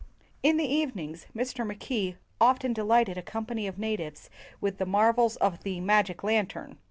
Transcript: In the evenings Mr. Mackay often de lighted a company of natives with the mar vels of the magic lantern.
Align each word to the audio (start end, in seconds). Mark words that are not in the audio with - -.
In 0.41 0.57
the 0.57 0.65
evenings 0.65 1.27
Mr. 1.35 1.63
Mackay 1.63 2.15
often 2.39 2.73
de 2.73 2.83
lighted 2.83 3.19
a 3.19 3.21
company 3.21 3.67
of 3.67 3.77
natives 3.77 4.31
with 4.59 4.79
the 4.79 4.87
mar 4.87 5.13
vels 5.13 5.37
of 5.37 5.61
the 5.61 5.79
magic 5.79 6.23
lantern. 6.23 6.79